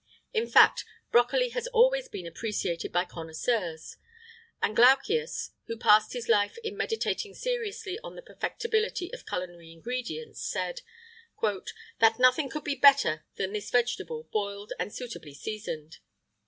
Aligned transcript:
In 0.33 0.47
fact, 0.47 0.83
brocoli 1.11 1.49
has 1.51 1.67
always 1.67 2.07
been 2.09 2.25
appreciated 2.25 2.91
by 2.91 3.05
connoisseurs; 3.05 3.97
and 4.59 4.75
Glaucias, 4.75 5.51
who 5.67 5.77
passed 5.77 6.13
his 6.13 6.27
life 6.27 6.57
in 6.63 6.75
meditating 6.75 7.35
seriously 7.35 7.99
on 8.03 8.15
the 8.15 8.23
perfectibility 8.23 9.13
of 9.13 9.27
culinary 9.27 9.71
ingredients, 9.71 10.41
said: 10.41 10.81
"That 11.99 12.17
nothing 12.17 12.49
could 12.49 12.63
be 12.63 12.73
better 12.73 13.25
than 13.35 13.53
this 13.53 13.69
vegetable, 13.69 14.27
boiled 14.33 14.73
and 14.79 14.91
suitably 14.91 15.35
seasoned." 15.35 15.99